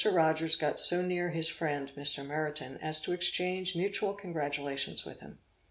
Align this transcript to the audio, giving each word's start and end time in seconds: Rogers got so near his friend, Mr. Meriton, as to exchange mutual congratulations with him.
Rogers 0.03 0.55
got 0.55 0.79
so 0.79 1.03
near 1.03 1.29
his 1.29 1.47
friend, 1.47 1.91
Mr. 1.95 2.25
Meriton, 2.25 2.79
as 2.81 2.99
to 3.01 3.11
exchange 3.13 3.75
mutual 3.75 4.13
congratulations 4.15 5.05
with 5.05 5.19
him. 5.19 5.37